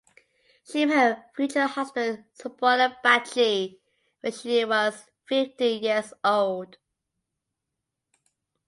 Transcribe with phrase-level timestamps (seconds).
[0.63, 3.77] She met her future husband Subroto Bagchi
[4.21, 6.77] when she was fifteen years old.